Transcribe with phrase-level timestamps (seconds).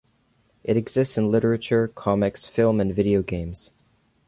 [0.63, 3.69] It exists in literature, comics, film, and video games.